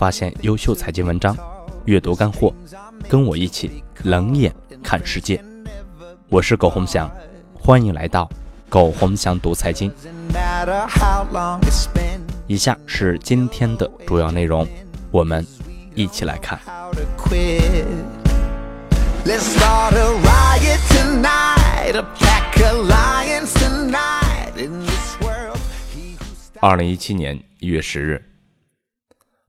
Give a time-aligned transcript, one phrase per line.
[0.00, 1.36] 发现优秀财经文章，
[1.84, 2.54] 阅读干货，
[3.06, 4.50] 跟我一起冷眼
[4.82, 5.44] 看世界。
[6.30, 7.06] 我是苟洪翔，
[7.52, 8.26] 欢迎来到
[8.70, 9.92] 苟洪翔读财经。
[12.46, 14.66] 以下是今天的主要内容，
[15.10, 15.46] 我们
[15.94, 16.58] 一起来看。
[26.58, 28.29] 二零一七年一月十日，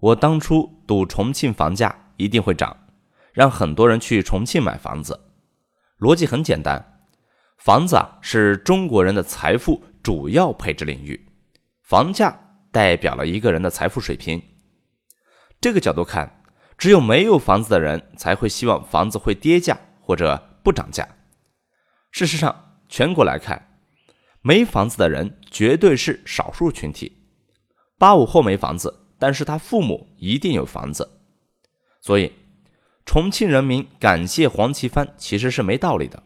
[0.00, 2.76] 我当初赌重庆房价一定会涨，
[3.32, 5.28] 让很多人去重庆买房子。
[5.98, 7.02] 逻辑很简单，
[7.58, 11.28] 房子啊是中国人的财富主要配置领域，
[11.82, 14.42] 房价代表了一个人的财富水平。
[15.60, 16.42] 这个角度看，
[16.78, 21.06] 只有没有房子的人才会希望房子会跌价或者不涨价。
[22.10, 23.66] 事实上，全国来看。
[24.42, 27.28] 没房子的人绝对是少数群体。
[27.98, 31.20] 八五后没房子，但是他父母一定有房子，
[32.00, 32.32] 所以
[33.04, 36.22] 重庆人民感谢黄奇帆其实是没道理的，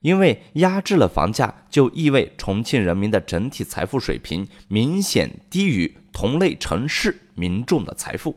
[0.00, 8.36] 因为压制了房价，就意味重庆人民的整体财富水平明显低于同类城市民众的财富，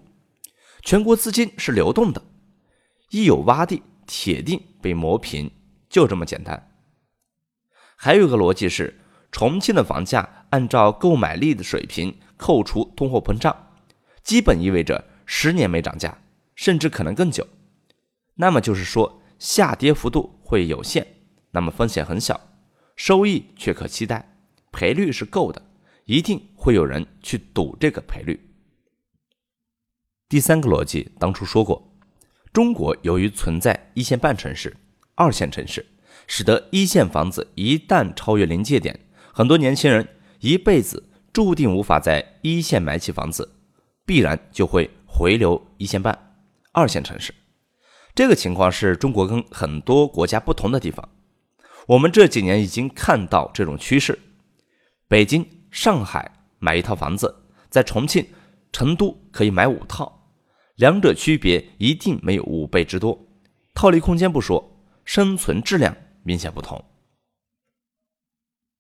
[0.81, 2.23] 全国资金是流动的，
[3.11, 5.52] 一有洼地，铁定被磨平，
[5.89, 6.72] 就这么简单。
[7.95, 9.00] 还有一个逻辑是，
[9.31, 13.65] 重庆的房价按照购买力的水平扣除通货膨胀，
[14.26, 16.18] 基本意味着十年没涨价，
[16.56, 17.48] 甚至可能更久。
[18.34, 21.08] 那么就是说，下跌幅度会有限，
[21.52, 22.42] 那么风险很小，
[22.98, 24.36] 收益却可期待，
[24.73, 25.62] 赔率是够的，
[26.03, 28.38] 一定会有人去赌这个赔率。
[30.28, 31.96] 第三个逻辑，当初说过，
[32.52, 34.76] 中国由于存在一线半城市、
[35.16, 35.86] 二线城市。
[36.28, 39.00] 使得一线房子一旦超越临界点，
[39.31, 40.08] 很多年轻人
[40.40, 43.55] 一辈子注定无法在一线买起房子，
[44.06, 46.38] 必然就会回流一线半、
[46.72, 47.34] 二线城市。
[48.14, 51.10] 这个情况是中国跟很多国家不同的地方。
[51.88, 54.18] 我们这几年已经看到这种趋势：
[55.08, 57.36] 北京、上海买一套房子，
[57.70, 58.26] 在重庆、
[58.72, 60.32] 成都可以买五套，
[60.76, 63.28] 两者区别一定没有五倍之多。
[63.74, 65.96] 套利空间不说，生存质量。
[66.28, 66.84] 明显不同。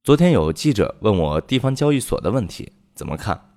[0.03, 3.54] 昨天有记者问我地方交易所的问题怎么看，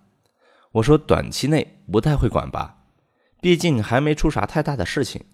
[0.73, 2.85] 我说短期内不太会管吧，
[3.41, 5.25] 毕竟还没出啥太大的事情。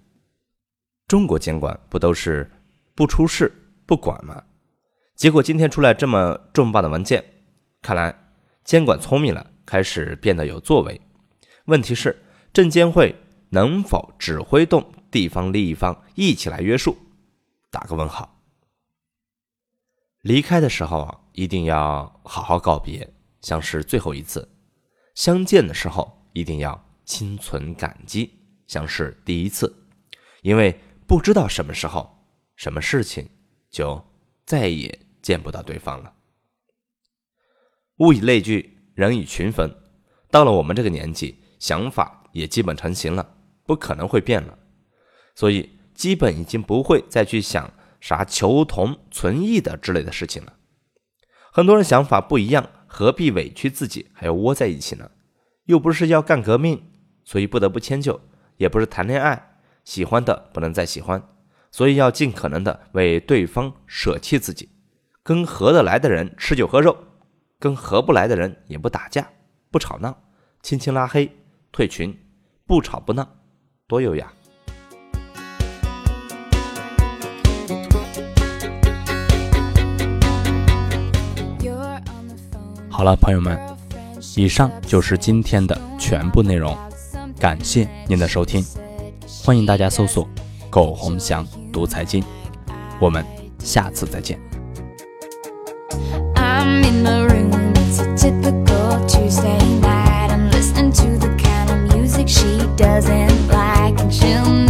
[1.07, 2.51] 中国监管不都是
[2.95, 3.53] 不出事
[3.87, 4.43] 不管吗？
[5.15, 7.25] 结果今天出来这么重磅的文件，
[7.83, 8.15] 看来
[8.65, 11.01] 监管聪明了，开始变得有作为。
[11.67, 12.23] 问题是
[12.53, 13.15] 证监会
[13.51, 16.97] 能否指挥动地方利益方一起来约束？
[17.71, 18.41] 打个问号。
[20.23, 24.41] 离开的时候啊，一定要好好告别，像是最后一次；
[25.15, 29.75] 相见的时候，一定要心存感激，像是第一次。
[30.43, 32.27] 因为不知道什么时候、
[32.57, 33.29] 什么事情，
[33.71, 34.05] 就
[34.45, 36.13] 再也见不到对方了。
[37.99, 39.75] 物以类聚，人以群分。
[40.31, 44.59] 到了我们这个年纪，想法也基本成型了，不可能会变了，
[45.35, 47.73] 所以基本已经不会再去想。
[48.01, 50.59] 啥求同存异的之类的事情了，
[51.51, 55.11] 很多人想法不一样，何必委屈自己还要窝在一起呢？
[55.65, 56.81] 又不是要干革命，
[57.25, 58.21] 所以不得不迁就；
[58.57, 61.21] 也不是谈恋爱，喜欢的不能再喜欢，
[61.73, 64.69] 所以要尽可能的为对方舍弃自己。
[65.25, 66.97] 跟合得来的人吃酒喝肉，
[67.59, 69.29] 跟合不来的人也不打架
[69.73, 70.17] 不吵闹，
[70.63, 71.29] 轻轻拉黑
[71.73, 72.17] 退群，
[72.65, 73.29] 不吵不闹，
[73.89, 74.33] 多优雅。
[82.97, 83.59] 好了，朋友们，
[84.37, 86.79] 以上就是今天的全部内容，
[87.41, 88.65] 感谢您的收听，
[89.43, 90.29] 欢迎大家搜索
[90.71, 92.23] “苟洪祥读财经”，
[93.01, 93.27] 我们
[93.59, 94.39] 下次再见。
[96.37, 97.05] looking
[102.79, 104.64] for has been